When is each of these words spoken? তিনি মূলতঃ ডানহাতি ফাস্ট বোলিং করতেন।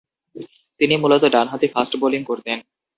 তিনি 0.79 0.95
মূলতঃ 0.97 1.27
ডানহাতি 1.33 1.67
ফাস্ট 1.73 1.93
বোলিং 2.01 2.21
করতেন। 2.23 2.57